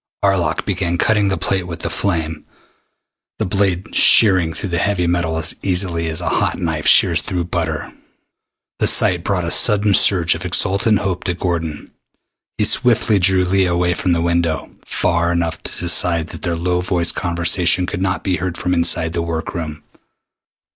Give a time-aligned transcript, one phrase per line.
[0.25, 2.43] Arlok began cutting the plate with the flame,
[3.37, 7.43] the blade shearing through the heavy metal as easily as a hot knife shears through
[7.43, 7.93] butter.
[8.79, 11.91] The sight brought a sudden surge of exultant hope to Gordon.
[12.57, 16.55] He swiftly drew Leah away from the window, far enough to the side that their
[16.55, 19.83] low voiced conversation could not be heard from inside the work room.